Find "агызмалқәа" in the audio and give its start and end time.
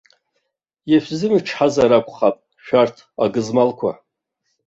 3.23-3.91